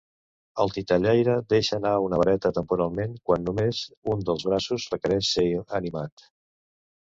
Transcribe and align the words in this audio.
El 0.61 0.71
titellaire 0.77 1.35
deixa 1.53 1.77
anar 1.79 1.91
una 2.05 2.19
vareta 2.23 2.51
temporalment 2.59 3.13
quan 3.29 3.47
només 3.53 3.83
un 4.17 4.27
dels 4.33 4.49
braços 4.51 4.89
requereix 4.99 5.33
ser 5.39 5.49
animat. 5.83 6.29